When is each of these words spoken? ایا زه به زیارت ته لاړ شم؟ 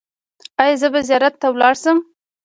ایا 0.61 0.75
زه 0.81 0.87
به 0.93 0.99
زیارت 1.07 1.33
ته 1.41 1.47
لاړ 1.61 1.75
شم؟ 1.81 1.97